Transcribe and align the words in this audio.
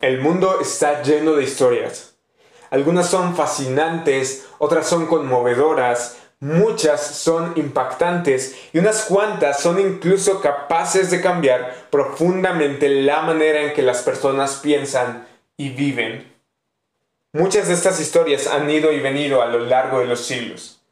El 0.00 0.20
mundo 0.20 0.60
está 0.60 1.02
lleno 1.02 1.32
de 1.32 1.44
historias. 1.44 2.16
Algunas 2.70 3.08
son 3.08 3.34
fascinantes, 3.34 4.46
otras 4.58 4.86
son 4.86 5.06
conmovedoras, 5.06 6.18
muchas 6.38 7.00
son 7.00 7.54
impactantes 7.56 8.56
y 8.74 8.78
unas 8.78 9.06
cuantas 9.06 9.58
son 9.60 9.80
incluso 9.80 10.42
capaces 10.42 11.10
de 11.10 11.22
cambiar 11.22 11.88
profundamente 11.90 12.90
la 12.90 13.22
manera 13.22 13.62
en 13.62 13.72
que 13.72 13.80
las 13.80 14.02
personas 14.02 14.56
piensan 14.56 15.26
y 15.56 15.70
viven. 15.70 16.30
Muchas 17.32 17.68
de 17.68 17.74
estas 17.74 17.98
historias 17.98 18.48
han 18.48 18.68
ido 18.68 18.92
y 18.92 19.00
venido 19.00 19.40
a 19.40 19.46
lo 19.46 19.60
largo 19.60 20.00
de 20.00 20.06
los 20.06 20.26
siglos. 20.26 20.82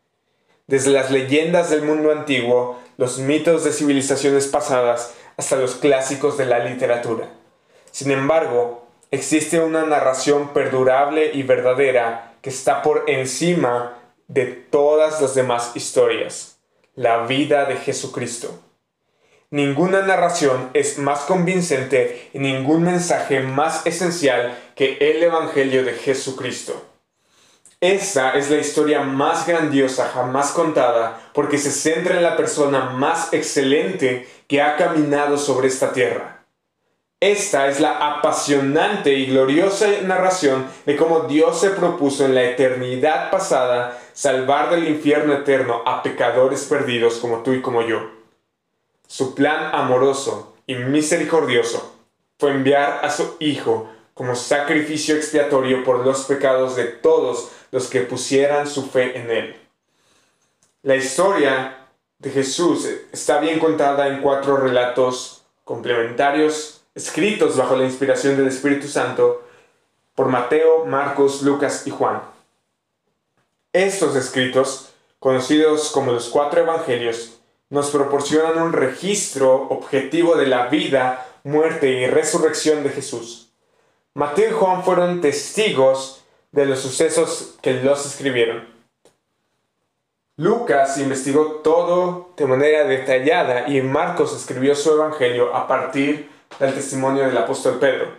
Desde 0.66 0.91
las 0.91 1.11
leyendas 1.11 1.68
del 1.68 1.82
mundo 1.82 2.11
antiguo, 2.11 2.80
los 2.96 3.18
mitos 3.18 3.64
de 3.64 3.73
civilizaciones 3.73 4.46
pasadas, 4.46 5.12
hasta 5.36 5.57
los 5.57 5.75
clásicos 5.75 6.39
de 6.39 6.46
la 6.46 6.61
literatura. 6.61 7.29
Sin 7.91 8.11
embargo, 8.11 8.84
existe 9.14 9.60
una 9.60 9.84
narración 9.84 10.52
perdurable 10.52 11.30
y 11.32 11.45
verdadera 11.45 12.34
que 12.42 12.50
está 12.50 12.82
por 12.82 13.05
encima 13.06 13.96
de 14.27 14.46
todas 14.46 15.20
las 15.20 15.34
demás 15.34 15.72
historias, 15.74 16.59
la 16.96 17.27
vida 17.27 17.64
de 17.66 17.77
Jesucristo. 17.77 18.60
Ninguna 19.50 20.02
narración 20.02 20.70
es 20.74 20.98
más 20.98 21.20
convincente 21.20 22.30
y 22.32 22.41
ningún 22.41 22.82
mensaje 22.82 23.38
más 23.41 23.86
esencial 23.86 24.58
que 24.74 24.98
el 25.00 25.22
Evangelio 25.22 25.84
de 25.84 25.92
Jesucristo. 25.92 26.84
Esa 27.80 28.33
es 28.33 28.50
la 28.50 28.56
historia 28.56 29.02
más 29.02 29.46
grandiosa 29.46 30.10
jamás 30.12 30.50
contada 30.50 31.20
porque 31.34 31.58
se 31.58 31.70
centra 31.70 32.16
en 32.16 32.24
la 32.24 32.36
persona 32.36 32.91
más 32.91 33.33
excelente 33.33 34.27
que 34.48 34.60
ha 34.60 34.77
caminado 34.77 35.36
sobre 35.36 35.69
esta 35.69 35.92
tierra. 35.92 36.34
Esta 37.20 37.68
es 37.68 37.80
la 37.80 38.16
apasionante 38.16 39.14
y 39.14 39.27
gloriosa 39.27 39.88
narración 40.02 40.66
de 40.84 40.96
cómo 40.96 41.20
Dios 41.20 41.60
se 41.60 41.70
propuso 41.70 42.27
en 42.27 42.34
la 42.34 42.42
eternidad 42.42 43.30
pasada 43.30 43.98
salvar 44.12 44.70
del 44.70 44.89
infierno 44.89 45.33
eterno 45.33 45.83
a 45.86 46.02
pecadores 46.02 46.64
perdidos 46.64 47.14
como 47.16 47.39
tú 47.39 47.52
y 47.52 47.62
como 47.62 47.83
yo. 47.83 48.11
Su 49.06 49.34
plan 49.34 49.74
amoroso 49.74 50.55
y 50.66 50.74
misericordioso 50.74 51.94
fue 52.39 52.50
enviar 52.50 53.00
a 53.02 53.11
su 53.11 53.36
Hijo 53.39 53.89
como 54.12 54.34
sacrificio 54.34 55.17
expiatorio 55.17 55.83
por 55.83 56.05
los 56.05 56.24
pecados 56.24 56.77
de 56.77 56.84
todos 56.84 57.50
los 57.70 57.89
que 57.89 58.00
pusieran 58.00 58.67
su 58.67 58.89
fe 58.89 59.19
en 59.19 59.30
Él. 59.30 59.56
La 60.83 60.96
historia 60.96 61.89
de 62.19 62.30
Jesús 62.30 62.89
está 63.12 63.39
bien 63.39 63.58
contada 63.58 64.08
en 64.08 64.20
cuatro 64.20 64.56
relatos 64.56 65.44
complementarios 65.64 66.73
escritos 66.95 67.56
bajo 67.56 67.77
la 67.77 67.84
inspiración 67.84 68.37
del 68.37 68.48
Espíritu 68.48 68.87
Santo 68.87 69.42
por 70.14 70.28
Mateo, 70.28 70.84
Marcos, 70.84 71.42
Lucas 71.42 71.86
y 71.86 71.91
Juan. 71.91 72.23
Estos 73.73 74.14
escritos, 74.14 74.95
conocidos 75.19 75.91
como 75.91 76.12
los 76.12 76.28
cuatro 76.28 76.61
evangelios, 76.61 77.41
nos 77.70 77.91
proporcionan 77.91 78.62
un 78.62 78.73
registro 78.73 79.69
objetivo 79.69 80.36
de 80.36 80.47
la 80.47 80.67
vida, 80.67 81.27
muerte 81.42 81.89
y 81.89 82.06
resurrección 82.06 82.84
de 82.84 82.91
Jesús. 82.91 83.51
Mateo 84.14 84.51
y 84.51 84.53
Juan 84.53 84.84
fueron 84.84 85.20
testigos 85.20 86.23
de 86.53 86.67
los 86.67 86.79
sucesos 86.79 87.56
que 87.61 87.73
los 87.73 88.06
escribieron. 88.06 88.73
Lucas 90.36 90.98
investigó 90.98 91.61
todo 91.64 92.31
de 92.36 92.47
manera 92.47 92.84
detallada 92.84 93.69
y 93.69 93.81
Marcos 93.83 94.36
escribió 94.36 94.77
su 94.77 94.92
evangelio 94.92 95.55
a 95.55 95.67
partir 95.67 96.33
del 96.58 96.74
testimonio 96.74 97.27
del 97.27 97.36
apóstol 97.36 97.78
Pedro. 97.78 98.12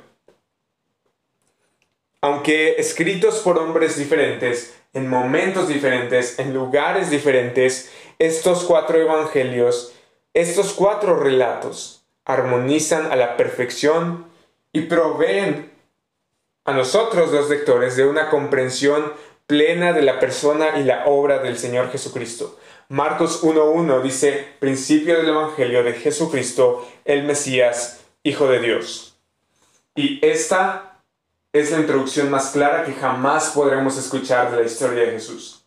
Aunque 2.21 2.75
escritos 2.77 3.39
por 3.39 3.57
hombres 3.59 3.97
diferentes, 3.97 4.75
en 4.93 5.09
momentos 5.09 5.67
diferentes, 5.67 6.39
en 6.39 6.53
lugares 6.53 7.09
diferentes, 7.09 7.91
estos 8.17 8.63
cuatro 8.63 8.99
evangelios, 8.99 9.93
estos 10.33 10.73
cuatro 10.73 11.19
relatos, 11.19 12.03
armonizan 12.25 13.11
a 13.11 13.15
la 13.15 13.37
perfección 13.37 14.25
y 14.73 14.81
proveen 14.81 15.71
a 16.63 16.73
nosotros 16.73 17.31
los 17.31 17.49
lectores 17.49 17.95
de 17.95 18.05
una 18.05 18.29
comprensión 18.29 19.13
plena 19.47 19.93
de 19.93 20.01
la 20.01 20.19
persona 20.19 20.79
y 20.79 20.83
la 20.83 21.05
obra 21.05 21.39
del 21.39 21.57
Señor 21.57 21.91
Jesucristo. 21.91 22.57
Marcos 22.89 23.43
1.1 23.43 24.01
dice, 24.01 24.47
principio 24.59 25.17
del 25.17 25.29
Evangelio 25.29 25.83
de 25.83 25.93
Jesucristo, 25.93 26.87
el 27.05 27.23
Mesías, 27.23 28.04
Hijo 28.25 28.47
de 28.47 28.59
Dios. 28.59 29.15
Y 29.93 30.19
esta 30.25 30.97
es 31.53 31.69
la 31.69 31.77
introducción 31.77 32.31
más 32.31 32.49
clara 32.49 32.83
que 32.83 32.93
jamás 32.93 33.51
podremos 33.51 33.99
escuchar 33.99 34.49
de 34.49 34.57
la 34.57 34.63
historia 34.63 35.03
de 35.03 35.11
Jesús. 35.11 35.63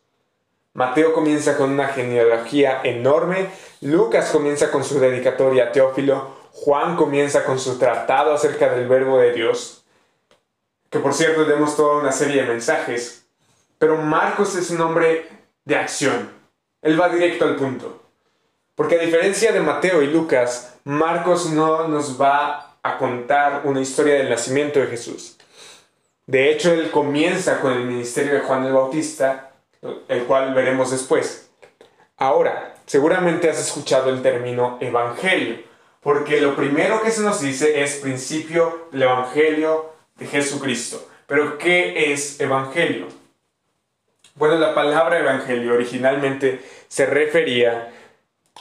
Mateo 0.74 1.14
comienza 1.14 1.56
con 1.56 1.70
una 1.70 1.86
genealogía 1.86 2.80
enorme, 2.82 3.48
Lucas 3.80 4.30
comienza 4.30 4.72
con 4.72 4.82
su 4.82 4.98
dedicatoria 4.98 5.66
a 5.66 5.72
Teófilo, 5.72 6.36
Juan 6.50 6.96
comienza 6.96 7.44
con 7.44 7.60
su 7.60 7.78
tratado 7.78 8.34
acerca 8.34 8.75
del 8.75 8.88
verbo 8.88 9.20
de 9.20 9.34
Dios, 9.34 9.84
que 10.90 10.98
por 10.98 11.14
cierto 11.14 11.44
tenemos 11.46 11.76
toda 11.76 12.00
una 12.00 12.10
serie 12.10 12.42
de 12.42 12.48
mensajes, 12.48 13.25
pero 13.78 13.98
Marcos 13.98 14.56
es 14.56 14.70
un 14.70 14.80
hombre 14.80 15.28
de 15.64 15.76
acción. 15.76 16.28
Él 16.82 17.00
va 17.00 17.08
directo 17.08 17.44
al 17.44 17.54
punto. 17.54 18.07
Porque 18.78 18.94
a 18.94 19.05
diferencia 19.05 19.50
de 19.50 19.59
Mateo 19.59 20.03
y 20.03 20.06
Lucas, 20.06 20.78
Marcos 20.84 21.50
no 21.50 21.89
nos 21.89 22.19
va 22.19 22.77
a 22.81 22.97
contar 22.97 23.62
una 23.65 23.81
historia 23.81 24.15
del 24.15 24.31
nacimiento 24.31 24.78
de 24.78 24.87
Jesús. 24.87 25.37
De 26.27 26.53
hecho, 26.53 26.72
él 26.72 26.93
comienza 26.93 27.61
con 27.61 27.72
el 27.72 27.87
ministerio 27.87 28.34
de 28.34 28.41
Juan 28.43 28.65
el 28.65 28.72
Bautista, 28.72 29.50
el 30.06 30.22
cual 30.27 30.55
veremos 30.55 30.93
después. 30.93 31.50
Ahora, 32.19 32.77
seguramente 32.87 33.50
has 33.50 33.59
escuchado 33.59 34.11
el 34.11 34.22
término 34.22 34.78
evangelio, 34.81 35.56
porque 36.00 36.41
lo 36.41 36.55
primero 36.55 37.03
que 37.03 37.11
se 37.11 37.22
nos 37.22 37.41
dice 37.41 37.83
es 37.83 37.97
principio 37.97 38.87
del 38.93 39.03
evangelio 39.03 39.91
de 40.19 40.27
Jesucristo. 40.28 41.05
Pero, 41.27 41.59
¿qué 41.59 42.12
es 42.12 42.38
Evangelio? 42.38 43.09
Bueno, 44.37 44.55
la 44.55 44.72
palabra 44.72 45.19
Evangelio 45.19 45.75
originalmente 45.75 46.61
se 46.87 47.06
refería 47.06 47.93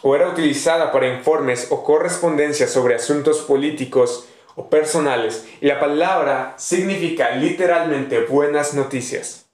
o 0.01 0.15
era 0.15 0.29
utilizada 0.29 0.91
para 0.91 1.07
informes 1.07 1.67
o 1.69 1.83
correspondencias 1.83 2.71
sobre 2.71 2.95
asuntos 2.95 3.39
políticos 3.39 4.27
o 4.55 4.69
personales, 4.69 5.47
y 5.61 5.67
la 5.67 5.79
palabra 5.79 6.55
significa 6.57 7.31
literalmente 7.31 8.21
buenas 8.21 8.73
noticias. 8.73 9.45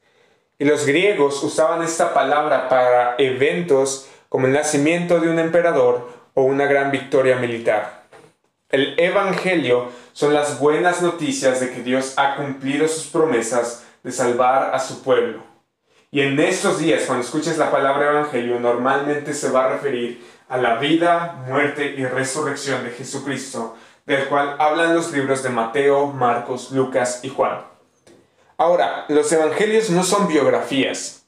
Y 0.59 0.65
los 0.65 0.85
griegos 0.85 1.43
usaban 1.43 1.83
esta 1.83 2.13
palabra 2.13 2.69
para 2.69 3.15
eventos 3.17 4.07
como 4.29 4.47
el 4.47 4.53
nacimiento 4.53 5.19
de 5.19 5.29
un 5.29 5.39
emperador 5.39 6.09
o 6.33 6.43
una 6.43 6.65
gran 6.65 6.91
victoria 6.91 7.35
militar. 7.35 8.03
El 8.69 8.95
Evangelio 8.97 9.89
son 10.13 10.33
las 10.33 10.59
buenas 10.59 11.01
noticias 11.01 11.59
de 11.59 11.71
que 11.71 11.83
Dios 11.83 12.13
ha 12.17 12.35
cumplido 12.35 12.87
sus 12.87 13.07
promesas 13.07 13.85
de 14.03 14.11
salvar 14.11 14.73
a 14.73 14.79
su 14.79 15.03
pueblo. 15.03 15.43
Y 16.11 16.21
en 16.21 16.39
estos 16.39 16.79
días, 16.79 17.03
cuando 17.05 17.25
escuches 17.25 17.57
la 17.57 17.71
palabra 17.71 18.11
Evangelio, 18.11 18.59
normalmente 18.59 19.33
se 19.33 19.49
va 19.49 19.65
a 19.65 19.69
referir 19.69 20.23
a 20.49 20.57
la 20.57 20.75
vida, 20.75 21.43
muerte 21.47 21.95
y 21.97 22.05
resurrección 22.05 22.83
de 22.83 22.91
Jesucristo, 22.91 23.75
del 24.05 24.27
cual 24.27 24.55
hablan 24.59 24.95
los 24.95 25.11
libros 25.11 25.43
de 25.43 25.49
Mateo, 25.49 26.07
Marcos, 26.07 26.71
Lucas 26.71 27.21
y 27.23 27.29
Juan. 27.29 27.63
Ahora, 28.57 29.05
los 29.09 29.31
Evangelios 29.31 29.89
no 29.89 30.03
son 30.03 30.27
biografías. 30.27 31.25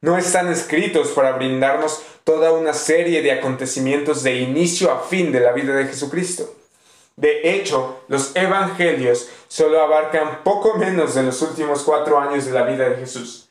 No 0.00 0.18
están 0.18 0.48
escritos 0.48 1.08
para 1.08 1.32
brindarnos 1.32 2.02
toda 2.22 2.52
una 2.52 2.72
serie 2.72 3.22
de 3.22 3.32
acontecimientos 3.32 4.22
de 4.22 4.36
inicio 4.36 4.92
a 4.92 5.00
fin 5.00 5.32
de 5.32 5.40
la 5.40 5.52
vida 5.52 5.74
de 5.74 5.86
Jesucristo. 5.86 6.54
De 7.16 7.54
hecho, 7.54 8.00
los 8.08 8.36
evangelios 8.36 9.30
solo 9.48 9.80
abarcan 9.80 10.44
poco 10.44 10.76
menos 10.76 11.14
de 11.14 11.22
los 11.22 11.40
últimos 11.40 11.82
cuatro 11.82 12.20
años 12.20 12.44
de 12.44 12.52
la 12.52 12.64
vida 12.64 12.90
de 12.90 12.96
Jesús. 12.96 13.45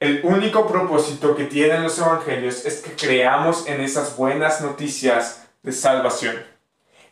El 0.00 0.22
único 0.24 0.66
propósito 0.66 1.36
que 1.36 1.44
tienen 1.44 1.82
los 1.82 1.98
evangelios 1.98 2.64
es 2.64 2.80
que 2.80 2.92
creamos 2.92 3.66
en 3.66 3.82
esas 3.82 4.16
buenas 4.16 4.62
noticias 4.62 5.46
de 5.62 5.72
salvación. 5.72 6.42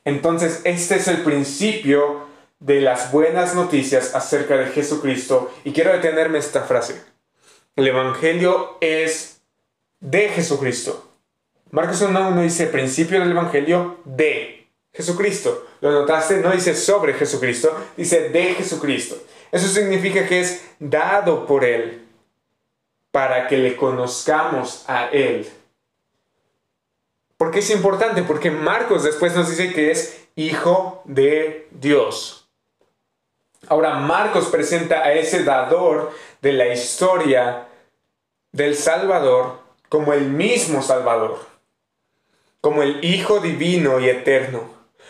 Entonces, 0.06 0.62
este 0.64 0.96
es 0.96 1.06
el 1.06 1.18
principio 1.18 2.26
de 2.60 2.80
las 2.80 3.12
buenas 3.12 3.54
noticias 3.54 4.14
acerca 4.14 4.56
de 4.56 4.68
Jesucristo 4.68 5.52
y 5.64 5.72
quiero 5.72 5.92
detenerme 5.92 6.38
esta 6.38 6.62
frase. 6.62 6.98
El 7.76 7.88
evangelio 7.88 8.78
es 8.80 9.42
de 10.00 10.30
Jesucristo. 10.30 11.10
Marcos 11.70 12.02
1.1 12.02 12.42
dice 12.42 12.68
principio 12.68 13.20
del 13.20 13.32
evangelio 13.32 13.98
de 14.06 14.66
Jesucristo. 14.94 15.66
¿Lo 15.82 15.92
notaste? 15.92 16.38
No 16.38 16.52
dice 16.52 16.74
sobre 16.74 17.12
Jesucristo, 17.12 17.70
dice 17.98 18.30
de 18.30 18.54
Jesucristo. 18.54 19.18
Eso 19.52 19.68
significa 19.68 20.26
que 20.26 20.40
es 20.40 20.64
dado 20.78 21.46
por 21.46 21.66
Él 21.66 22.07
para 23.18 23.48
que 23.48 23.56
le 23.56 23.74
conozcamos 23.74 24.84
a 24.86 25.06
Él. 25.06 25.50
¿Por 27.36 27.50
qué 27.50 27.58
es 27.58 27.70
importante? 27.70 28.22
Porque 28.22 28.48
Marcos 28.52 29.02
después 29.02 29.34
nos 29.34 29.50
dice 29.50 29.72
que 29.72 29.90
es 29.90 30.28
hijo 30.36 31.02
de 31.04 31.66
Dios. 31.72 32.48
Ahora 33.66 33.94
Marcos 33.94 34.46
presenta 34.46 35.00
a 35.00 35.14
ese 35.14 35.42
dador 35.42 36.12
de 36.42 36.52
la 36.52 36.68
historia 36.68 37.66
del 38.52 38.76
Salvador 38.76 39.62
como 39.88 40.12
el 40.12 40.28
mismo 40.28 40.80
Salvador, 40.80 41.40
como 42.60 42.84
el 42.84 43.04
Hijo 43.04 43.40
divino 43.40 43.98
y 43.98 44.10
eterno. 44.10 44.62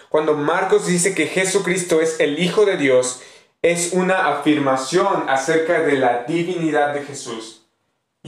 Cuando 0.08 0.32
Marcos 0.32 0.86
dice 0.86 1.14
que 1.14 1.26
Jesucristo 1.26 2.00
es 2.00 2.20
el 2.20 2.38
Hijo 2.38 2.64
de 2.64 2.78
Dios, 2.78 3.20
es 3.60 3.92
una 3.92 4.28
afirmación 4.28 5.28
acerca 5.28 5.80
de 5.80 5.98
la 5.98 6.24
divinidad 6.24 6.94
de 6.94 7.02
Jesús 7.02 7.57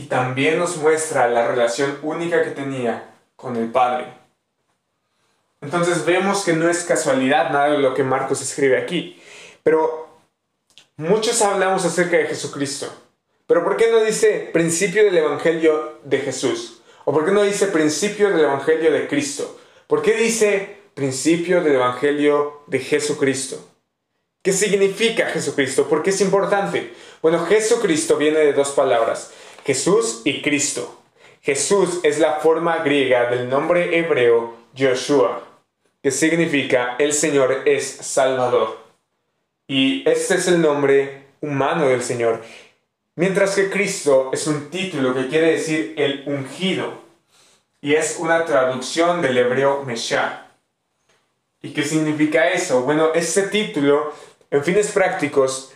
y 0.00 0.06
también 0.06 0.58
nos 0.58 0.78
muestra 0.78 1.28
la 1.28 1.46
relación 1.46 1.98
única 2.02 2.42
que 2.42 2.52
tenía 2.52 3.12
con 3.36 3.56
el 3.56 3.70
Padre. 3.70 4.06
Entonces 5.60 6.06
vemos 6.06 6.42
que 6.42 6.54
no 6.54 6.70
es 6.70 6.84
casualidad 6.84 7.50
nada 7.50 7.72
de 7.72 7.78
lo 7.78 7.92
que 7.92 8.02
Marcos 8.02 8.40
escribe 8.40 8.78
aquí, 8.78 9.20
pero 9.62 10.08
muchos 10.96 11.42
hablamos 11.42 11.84
acerca 11.84 12.16
de 12.16 12.24
Jesucristo. 12.24 12.90
Pero 13.46 13.62
¿por 13.62 13.76
qué 13.76 13.90
no 13.90 14.02
dice 14.02 14.48
principio 14.54 15.04
del 15.04 15.18
Evangelio 15.18 15.98
de 16.04 16.18
Jesús? 16.20 16.80
¿O 17.04 17.12
por 17.12 17.26
qué 17.26 17.32
no 17.32 17.42
dice 17.42 17.66
principio 17.66 18.30
del 18.30 18.40
Evangelio 18.40 18.90
de 18.90 19.06
Cristo? 19.06 19.60
¿Por 19.86 20.00
qué 20.00 20.14
dice 20.14 20.78
principio 20.94 21.62
del 21.62 21.74
Evangelio 21.74 22.62
de 22.68 22.78
Jesucristo? 22.78 23.62
¿Qué 24.42 24.54
significa 24.54 25.26
Jesucristo? 25.26 25.86
¿Por 25.86 26.02
qué 26.02 26.08
es 26.08 26.20
importante? 26.22 26.94
Bueno, 27.20 27.44
Jesucristo 27.44 28.16
viene 28.16 28.38
de 28.38 28.54
dos 28.54 28.70
palabras, 28.70 29.32
Jesús 29.64 30.22
y 30.24 30.42
Cristo. 30.42 31.02
Jesús 31.42 32.00
es 32.02 32.18
la 32.18 32.34
forma 32.34 32.78
griega 32.78 33.30
del 33.30 33.48
nombre 33.48 33.98
hebreo 33.98 34.54
Joshua, 34.76 35.42
que 36.02 36.10
significa 36.10 36.96
el 36.98 37.12
Señor 37.12 37.62
es 37.66 37.86
Salvador. 37.86 38.78
Y 39.66 40.08
este 40.08 40.34
es 40.34 40.48
el 40.48 40.60
nombre 40.60 41.26
humano 41.40 41.88
del 41.88 42.02
Señor. 42.02 42.42
Mientras 43.16 43.54
que 43.54 43.70
Cristo 43.70 44.30
es 44.32 44.46
un 44.46 44.70
título 44.70 45.14
que 45.14 45.28
quiere 45.28 45.52
decir 45.52 45.94
el 45.96 46.22
ungido 46.26 47.00
y 47.80 47.94
es 47.94 48.16
una 48.18 48.44
traducción 48.44 49.22
del 49.22 49.38
hebreo 49.38 49.82
Meshach. 49.84 50.46
¿Y 51.62 51.70
qué 51.70 51.82
significa 51.82 52.48
eso? 52.48 52.82
Bueno, 52.82 53.12
este 53.14 53.42
título, 53.42 54.12
en 54.50 54.64
fines 54.64 54.90
prácticos, 54.92 55.72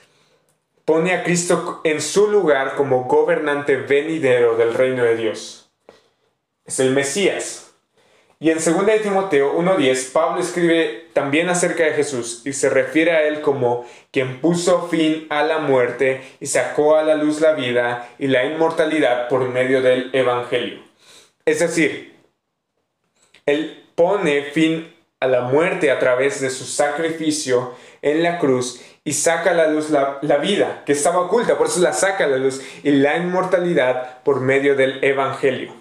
pone 0.84 1.14
a 1.14 1.22
Cristo 1.24 1.80
en 1.84 2.00
su 2.00 2.28
lugar 2.28 2.74
como 2.76 3.04
gobernante 3.04 3.76
venidero 3.76 4.56
del 4.56 4.74
reino 4.74 5.04
de 5.04 5.16
Dios. 5.16 5.70
Es 6.64 6.80
el 6.80 6.90
Mesías. 6.92 7.72
Y 8.40 8.50
en 8.50 8.58
2 8.58 8.84
de 8.84 8.98
Timoteo 8.98 9.58
1.10, 9.58 10.12
Pablo 10.12 10.42
escribe 10.42 11.08
también 11.14 11.48
acerca 11.48 11.84
de 11.84 11.92
Jesús 11.92 12.42
y 12.44 12.52
se 12.52 12.68
refiere 12.68 13.12
a 13.12 13.22
él 13.22 13.40
como 13.40 13.86
quien 14.10 14.40
puso 14.40 14.88
fin 14.88 15.26
a 15.30 15.44
la 15.44 15.58
muerte 15.58 16.22
y 16.40 16.46
sacó 16.46 16.96
a 16.96 17.04
la 17.04 17.14
luz 17.14 17.40
la 17.40 17.52
vida 17.52 18.10
y 18.18 18.26
la 18.26 18.44
inmortalidad 18.44 19.28
por 19.28 19.48
medio 19.48 19.80
del 19.80 20.10
Evangelio. 20.12 20.82
Es 21.46 21.60
decir, 21.60 22.16
él 23.46 23.84
pone 23.94 24.42
fin 24.42 24.93
a 25.24 25.28
la 25.28 25.42
muerte 25.42 25.90
a 25.90 25.98
través 25.98 26.40
de 26.40 26.50
su 26.50 26.64
sacrificio 26.64 27.74
en 28.02 28.22
la 28.22 28.38
cruz 28.38 28.80
y 29.04 29.12
saca 29.12 29.50
a 29.50 29.54
la 29.54 29.66
luz 29.66 29.90
la, 29.90 30.18
la, 30.22 30.38
vida 30.38 30.82
que 30.86 30.92
estaba 30.92 31.20
oculta, 31.20 31.58
por 31.58 31.66
eso 31.66 31.80
la 31.80 31.92
saca 31.92 32.24
a 32.24 32.28
la 32.28 32.38
luz 32.38 32.62
y 32.82 32.90
la 32.90 33.16
inmortalidad 33.16 34.22
por 34.22 34.40
medio 34.40 34.74
del 34.74 35.02
Evangelio. 35.04 35.74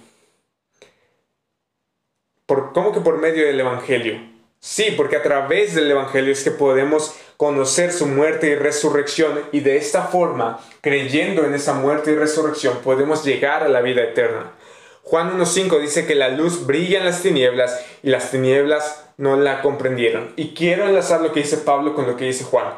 ¿Cómo 2.46 2.92
que 2.92 3.00
por 3.00 3.18
medio 3.18 3.46
del 3.46 3.60
Evangelio? 3.60 4.20
Sí, 4.60 4.94
porque 4.96 5.18
a 5.18 5.24
través 5.24 5.76
del 5.76 5.92
Evangelio 5.92 6.32
es 6.32 6.44
que 6.44 6.52
podemos 6.52 7.16
conocer 7.38 7.92
su 7.92 8.06
muerte 8.06 8.48
y 8.48 8.56
resurrección 8.56 9.42
y 9.52 9.60
de 9.60 9.78
esta 9.78 10.04
forma, 10.04 10.60
creyendo 10.82 11.44
en 11.46 11.54
esa 11.54 11.74
muerte 11.74 12.12
y 12.12 12.16
resurrección, 12.16 12.78
podemos 12.84 13.26
llegar 13.26 13.64
a 13.64 13.68
la 13.68 13.82
vida 13.82 14.04
eterna. 14.04 14.54
Juan 15.04 15.38
1.5 15.40 15.80
dice 15.80 16.06
que 16.08 16.16
la 16.16 16.30
luz 16.30 16.66
brilla 16.66 17.00
en 17.00 17.06
las 17.06 17.22
tinieblas 17.22 17.86
y 18.02 18.10
las 18.10 18.32
tinieblas 18.32 19.06
no 19.18 19.36
la 19.36 19.62
comprendieron. 19.62 20.34
Y 20.36 20.54
quiero 20.54 20.88
enlazar 20.88 21.22
lo 21.22 21.32
que 21.32 21.42
dice 21.42 21.58
Pablo 21.58 21.94
con 21.94 22.08
lo 22.08 22.18
que 22.18 22.26
dice 22.26 22.44
Juan. 22.44 22.74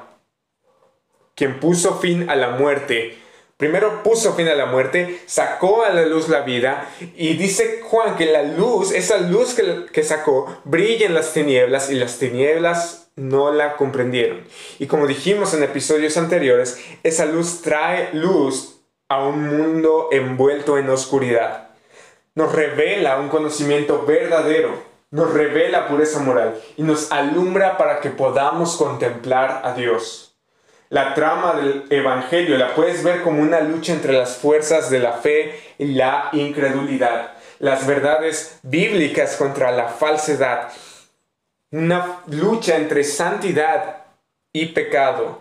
Quien 1.35 1.59
puso 1.59 1.99
fin 1.99 2.29
a 2.29 2.35
la 2.35 2.49
muerte 2.49 3.17
Primero 3.57 4.03
puso 4.03 4.33
fin 4.33 4.49
a 4.49 4.55
la 4.55 4.65
muerte, 4.65 5.21
sacó 5.27 5.85
a 5.85 5.89
la 5.89 6.05
luz 6.05 6.27
la 6.27 6.41
vida 6.41 6.89
y 7.15 7.37
dice 7.37 7.79
Juan 7.83 8.17
que 8.17 8.25
la 8.25 8.43
luz, 8.43 8.91
esa 8.91 9.17
luz 9.17 9.53
que, 9.53 9.85
que, 9.93 10.03
sacó, 10.03 10.61
brilla 10.65 11.05
en 11.05 11.13
las 11.13 11.31
tinieblas 11.31 11.89
y 11.89 11.95
las 11.95 12.19
tinieblas 12.19 13.11
no 13.15 13.53
la 13.53 13.77
comprendieron. 13.77 14.41
Y 14.77 14.87
como 14.87 15.07
dijimos 15.07 15.53
en 15.53 15.63
episodios 15.63 16.17
anteriores, 16.17 16.83
esa 17.03 17.25
luz 17.25 17.61
trae 17.61 18.09
luz 18.11 18.81
a 19.07 19.25
un 19.25 19.47
mundo 19.47 20.09
envuelto 20.11 20.77
en 20.77 20.89
oscuridad. 20.89 21.64
Nos 22.35 22.51
revela 22.51 23.17
un 23.17 23.29
conocimiento 23.29 24.05
verdadero, 24.05 24.83
nos 25.09 25.33
revela 25.33 25.87
pureza 25.87 26.19
moral 26.19 26.59
y 26.75 26.83
nos 26.83 27.09
alumbra 27.11 27.77
para 27.77 28.01
que 28.01 28.09
podamos 28.09 28.75
contemplar 28.75 29.61
a 29.63 29.73
Dios. 29.73 30.35
La 30.89 31.13
trama 31.13 31.53
del 31.53 31.85
Evangelio 31.89 32.57
la 32.57 32.75
puedes 32.75 33.03
ver 33.03 33.21
como 33.23 33.41
una 33.41 33.61
lucha 33.61 33.93
entre 33.93 34.11
las 34.11 34.35
fuerzas 34.35 34.89
de 34.89 34.99
la 34.99 35.13
fe 35.13 35.57
y 35.77 35.93
la 35.93 36.27
incredulidad, 36.33 37.31
las 37.59 37.87
verdades 37.87 38.59
bíblicas 38.63 39.37
contra 39.37 39.71
la 39.71 39.87
falsedad, 39.87 40.73
una 41.71 42.21
lucha 42.27 42.75
entre 42.75 43.05
santidad 43.05 44.03
y 44.51 44.67
pecado, 44.67 45.39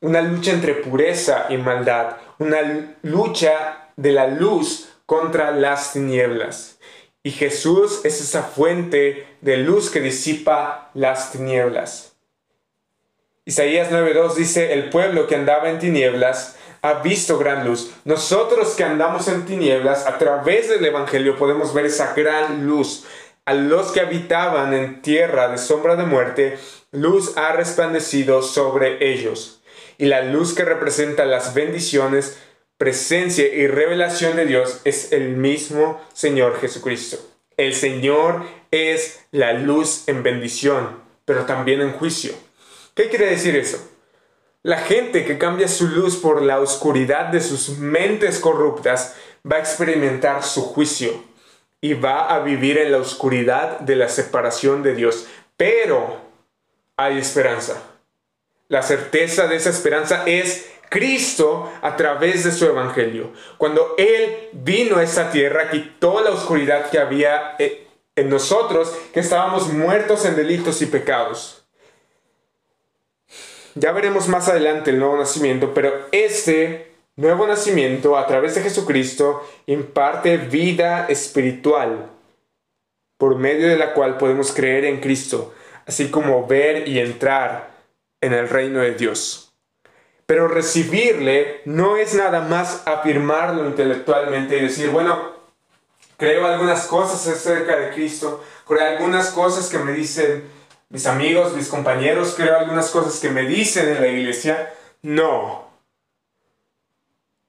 una 0.00 0.22
lucha 0.22 0.52
entre 0.52 0.74
pureza 0.74 1.46
y 1.48 1.56
maldad, 1.56 2.16
una 2.38 2.58
lucha 3.02 3.88
de 3.96 4.12
la 4.12 4.28
luz 4.28 4.88
contra 5.08 5.52
las 5.52 5.94
tinieblas. 5.94 6.78
Y 7.22 7.30
Jesús 7.30 8.04
es 8.04 8.20
esa 8.20 8.42
fuente 8.42 9.26
de 9.40 9.56
luz 9.56 9.88
que 9.88 10.02
disipa 10.02 10.90
las 10.92 11.32
tinieblas. 11.32 12.12
Isaías 13.46 13.90
9.2 13.90 14.34
dice, 14.34 14.74
el 14.74 14.90
pueblo 14.90 15.26
que 15.26 15.36
andaba 15.36 15.70
en 15.70 15.78
tinieblas 15.78 16.56
ha 16.82 17.00
visto 17.00 17.38
gran 17.38 17.66
luz. 17.66 17.90
Nosotros 18.04 18.74
que 18.74 18.84
andamos 18.84 19.28
en 19.28 19.46
tinieblas, 19.46 20.06
a 20.06 20.18
través 20.18 20.68
del 20.68 20.84
Evangelio 20.84 21.38
podemos 21.38 21.72
ver 21.72 21.86
esa 21.86 22.12
gran 22.12 22.66
luz. 22.66 23.06
A 23.46 23.54
los 23.54 23.92
que 23.92 24.00
habitaban 24.00 24.74
en 24.74 25.00
tierra 25.00 25.48
de 25.48 25.56
sombra 25.56 25.96
de 25.96 26.04
muerte, 26.04 26.58
luz 26.90 27.34
ha 27.38 27.52
resplandecido 27.52 28.42
sobre 28.42 29.10
ellos. 29.10 29.62
Y 29.96 30.04
la 30.04 30.20
luz 30.20 30.52
que 30.52 30.66
representa 30.66 31.24
las 31.24 31.54
bendiciones, 31.54 32.36
presencia 32.78 33.52
y 33.52 33.66
revelación 33.66 34.36
de 34.36 34.46
Dios 34.46 34.80
es 34.84 35.12
el 35.12 35.36
mismo 35.36 36.00
Señor 36.14 36.60
Jesucristo. 36.60 37.18
El 37.56 37.74
Señor 37.74 38.44
es 38.70 39.26
la 39.32 39.52
luz 39.52 40.04
en 40.06 40.22
bendición, 40.22 41.00
pero 41.24 41.44
también 41.44 41.80
en 41.80 41.92
juicio. 41.92 42.32
¿Qué 42.94 43.08
quiere 43.08 43.26
decir 43.26 43.56
eso? 43.56 43.78
La 44.62 44.78
gente 44.78 45.24
que 45.24 45.38
cambia 45.38 45.66
su 45.66 45.88
luz 45.88 46.16
por 46.16 46.40
la 46.40 46.60
oscuridad 46.60 47.26
de 47.26 47.40
sus 47.40 47.78
mentes 47.78 48.38
corruptas 48.38 49.16
va 49.50 49.56
a 49.56 49.60
experimentar 49.60 50.44
su 50.44 50.62
juicio 50.62 51.24
y 51.80 51.94
va 51.94 52.32
a 52.32 52.40
vivir 52.40 52.78
en 52.78 52.92
la 52.92 52.98
oscuridad 52.98 53.80
de 53.80 53.96
la 53.96 54.08
separación 54.08 54.82
de 54.82 54.94
Dios. 54.94 55.26
Pero 55.56 56.16
hay 56.96 57.18
esperanza. 57.18 57.82
La 58.68 58.82
certeza 58.82 59.46
de 59.46 59.56
esa 59.56 59.70
esperanza 59.70 60.24
es 60.26 60.70
Cristo 60.90 61.72
a 61.80 61.96
través 61.96 62.44
de 62.44 62.52
su 62.52 62.66
evangelio. 62.66 63.32
Cuando 63.56 63.94
Él 63.96 64.50
vino 64.52 64.96
a 64.98 65.02
esta 65.02 65.30
tierra, 65.30 65.70
quitó 65.70 66.20
la 66.20 66.30
oscuridad 66.30 66.90
que 66.90 66.98
había 66.98 67.56
eh, 67.58 67.86
en 68.14 68.28
nosotros, 68.28 68.94
que 69.14 69.20
estábamos 69.20 69.72
muertos 69.72 70.26
en 70.26 70.36
delitos 70.36 70.82
y 70.82 70.86
pecados. 70.86 71.64
Ya 73.74 73.92
veremos 73.92 74.28
más 74.28 74.48
adelante 74.48 74.90
el 74.90 74.98
nuevo 74.98 75.16
nacimiento, 75.16 75.72
pero 75.72 76.06
este 76.12 76.92
nuevo 77.16 77.46
nacimiento 77.46 78.18
a 78.18 78.26
través 78.26 78.54
de 78.54 78.62
Jesucristo 78.62 79.48
imparte 79.66 80.36
vida 80.36 81.06
espiritual, 81.08 82.10
por 83.16 83.36
medio 83.36 83.68
de 83.68 83.76
la 83.76 83.94
cual 83.94 84.18
podemos 84.18 84.52
creer 84.52 84.84
en 84.84 85.00
Cristo, 85.00 85.54
así 85.86 86.10
como 86.10 86.46
ver 86.46 86.86
y 86.86 86.98
entrar 86.98 87.77
en 88.20 88.32
el 88.32 88.48
reino 88.48 88.80
de 88.80 88.94
Dios. 88.94 89.52
Pero 90.26 90.48
recibirle 90.48 91.62
no 91.64 91.96
es 91.96 92.14
nada 92.14 92.40
más 92.42 92.82
afirmarlo 92.86 93.66
intelectualmente 93.66 94.58
y 94.58 94.62
decir, 94.62 94.90
bueno, 94.90 95.32
creo 96.16 96.46
algunas 96.46 96.86
cosas 96.86 97.26
acerca 97.26 97.76
de 97.76 97.90
Cristo, 97.90 98.44
creo 98.66 98.86
algunas 98.86 99.30
cosas 99.30 99.68
que 99.68 99.78
me 99.78 99.92
dicen 99.92 100.44
mis 100.90 101.06
amigos, 101.06 101.54
mis 101.54 101.68
compañeros, 101.68 102.34
creo 102.36 102.58
algunas 102.58 102.90
cosas 102.90 103.20
que 103.20 103.30
me 103.30 103.42
dicen 103.46 103.88
en 103.88 104.00
la 104.00 104.08
iglesia. 104.08 104.74
No. 105.02 105.68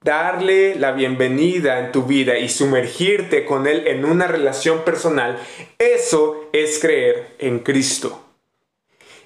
Darle 0.02 0.76
la 0.76 0.92
bienvenida 0.92 1.80
en 1.80 1.92
tu 1.92 2.04
vida 2.04 2.38
y 2.38 2.48
sumergirte 2.48 3.44
con 3.44 3.66
Él 3.66 3.86
en 3.86 4.06
una 4.06 4.26
relación 4.26 4.84
personal, 4.84 5.38
eso 5.78 6.48
es 6.54 6.78
creer 6.78 7.34
en 7.38 7.58
Cristo. 7.58 8.29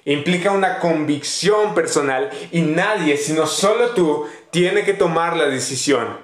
Implica 0.05 0.51
una 0.51 0.79
convicción 0.79 1.73
personal 1.73 2.29
y 2.51 2.61
nadie, 2.61 3.17
sino 3.17 3.47
solo 3.47 3.89
tú, 3.89 4.27
tiene 4.51 4.83
que 4.83 4.93
tomar 4.93 5.35
la 5.35 5.47
decisión. 5.47 6.19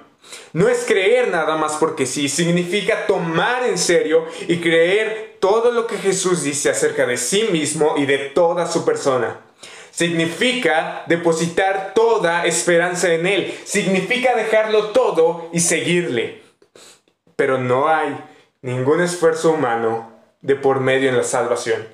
No 0.52 0.68
es 0.68 0.84
creer 0.86 1.28
nada 1.28 1.56
más 1.56 1.74
porque 1.74 2.06
sí, 2.06 2.28
significa 2.28 3.06
tomar 3.06 3.64
en 3.64 3.76
serio 3.76 4.24
y 4.46 4.58
creer 4.58 5.36
todo 5.40 5.72
lo 5.72 5.88
que 5.88 5.98
Jesús 5.98 6.44
dice 6.44 6.70
acerca 6.70 7.06
de 7.06 7.16
sí 7.16 7.48
mismo 7.50 7.94
y 7.96 8.06
de 8.06 8.18
toda 8.18 8.70
su 8.70 8.84
persona. 8.84 9.40
Significa 9.90 11.04
depositar 11.06 11.92
toda 11.94 12.46
esperanza 12.46 13.12
en 13.12 13.26
Él. 13.26 13.54
Significa 13.64 14.34
dejarlo 14.34 14.90
todo 14.90 15.50
y 15.52 15.60
seguirle. 15.60 16.40
Pero 17.36 17.58
no 17.58 17.88
hay 17.88 18.16
ningún 18.62 19.02
esfuerzo 19.02 19.50
humano 19.50 20.12
de 20.40 20.54
por 20.54 20.80
medio 20.80 21.10
en 21.10 21.16
la 21.16 21.24
salvación. 21.24 21.86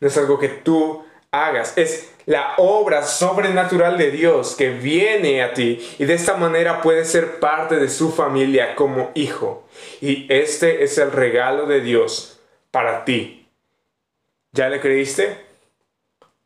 No 0.00 0.08
es 0.08 0.16
algo 0.16 0.38
que 0.38 0.48
tú 0.48 1.04
hagas. 1.32 1.76
Es 1.76 2.12
la 2.26 2.54
obra 2.58 3.02
sobrenatural 3.02 3.98
de 3.98 4.10
Dios 4.10 4.54
que 4.54 4.70
viene 4.70 5.42
a 5.42 5.54
ti 5.54 5.96
y 5.98 6.04
de 6.04 6.14
esta 6.14 6.36
manera 6.36 6.80
puedes 6.82 7.10
ser 7.10 7.40
parte 7.40 7.76
de 7.76 7.88
su 7.88 8.12
familia 8.12 8.76
como 8.76 9.10
hijo. 9.14 9.64
Y 10.00 10.32
este 10.32 10.84
es 10.84 10.98
el 10.98 11.10
regalo 11.10 11.66
de 11.66 11.80
Dios 11.80 12.38
para 12.70 13.04
ti. 13.04 13.48
¿Ya 14.52 14.68
le 14.68 14.80
creíste? 14.80 15.44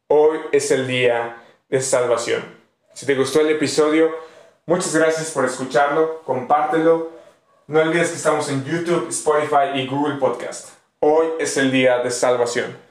Hoy 0.09 0.38
es 0.52 0.71
el 0.71 0.87
día 0.87 1.43
de 1.69 1.81
salvación. 1.81 2.43
Si 2.95 3.05
te 3.05 3.16
gustó 3.16 3.40
el 3.40 3.50
episodio, 3.50 4.14
muchas 4.64 4.95
gracias 4.95 5.33
por 5.33 5.45
escucharlo, 5.45 6.23
compártelo. 6.23 7.11
No 7.66 7.81
olvides 7.81 8.11
que 8.11 8.16
estamos 8.16 8.49
en 8.49 8.64
YouTube, 8.64 9.09
Spotify 9.09 9.75
y 9.75 9.87
Google 9.88 10.14
Podcast. 10.19 10.71
Hoy 11.00 11.26
es 11.40 11.57
el 11.57 11.73
día 11.73 11.99
de 11.99 12.12
salvación. 12.12 12.86